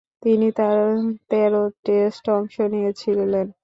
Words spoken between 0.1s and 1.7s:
তিনি তার তেরো